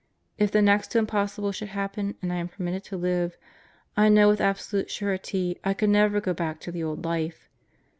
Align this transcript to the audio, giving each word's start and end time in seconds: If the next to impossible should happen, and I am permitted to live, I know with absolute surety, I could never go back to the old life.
If 0.39 0.49
the 0.51 0.63
next 0.63 0.87
to 0.87 0.97
impossible 0.97 1.51
should 1.51 1.67
happen, 1.67 2.15
and 2.23 2.33
I 2.33 2.37
am 2.37 2.47
permitted 2.47 2.83
to 2.85 2.97
live, 2.97 3.37
I 3.95 4.09
know 4.09 4.29
with 4.29 4.41
absolute 4.41 4.89
surety, 4.89 5.59
I 5.63 5.75
could 5.75 5.91
never 5.91 6.19
go 6.19 6.33
back 6.33 6.59
to 6.61 6.71
the 6.71 6.83
old 6.83 7.05
life. 7.05 7.47